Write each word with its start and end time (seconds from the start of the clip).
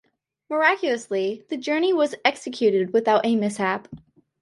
Miraculously, 0.49 1.45
the 1.49 1.57
journey 1.57 1.93
was 1.93 2.15
executed 2.25 2.91
without 2.91 3.23
mishap. 3.23 3.87